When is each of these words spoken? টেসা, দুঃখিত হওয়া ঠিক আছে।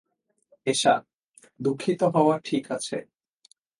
টেসা, 0.67 0.95
দুঃখিত 1.59 2.01
হওয়া 2.15 2.35
ঠিক 2.39 2.65
আছে। 2.71 2.97